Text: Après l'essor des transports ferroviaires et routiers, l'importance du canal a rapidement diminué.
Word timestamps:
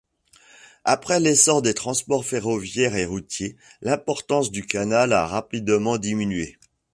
Après 0.83 1.19
l'essor 1.19 1.61
des 1.61 1.75
transports 1.75 2.25
ferroviaires 2.25 2.95
et 2.95 3.05
routiers, 3.05 3.55
l'importance 3.83 4.49
du 4.49 4.65
canal 4.65 5.13
a 5.13 5.27
rapidement 5.27 5.99
diminué. 5.99 6.57